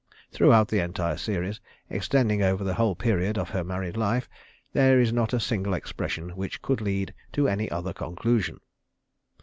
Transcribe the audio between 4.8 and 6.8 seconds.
is not a single expression which